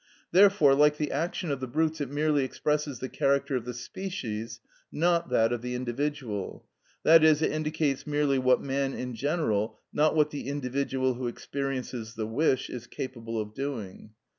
Therefore, 0.31 0.73
like 0.73 0.97
the 0.97 1.11
action 1.11 1.51
of 1.51 1.59
the 1.59 1.67
brutes, 1.67 2.01
it 2.01 2.09
merely 2.09 2.43
expresses 2.43 2.97
the 2.97 3.07
character 3.07 3.55
of 3.55 3.65
the 3.65 3.73
species, 3.75 4.59
not 4.91 5.29
that 5.29 5.53
of 5.53 5.61
the 5.61 5.75
individual, 5.75 6.65
i.e., 7.05 7.17
it 7.23 7.41
indicates 7.43 8.07
merely 8.07 8.39
what 8.39 8.63
man 8.63 8.95
in 8.95 9.13
general, 9.13 9.77
not 9.93 10.15
what 10.15 10.31
the 10.31 10.47
individual 10.47 11.13
who 11.13 11.27
experiences 11.27 12.15
the 12.15 12.25
wish, 12.25 12.67
is 12.67 12.87
capable 12.87 13.39
of 13.39 13.53
doing. 13.53 14.09